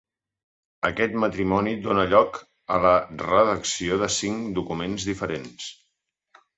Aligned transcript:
Aquest 0.87 1.13
matrimoni 1.23 1.75
dóna 1.83 2.07
lloc 2.15 2.41
a 2.77 2.81
la 2.87 2.97
redacció 3.27 4.03
de 4.05 4.13
cinc 4.19 4.53
documents 4.61 5.11
diferents. 5.15 5.75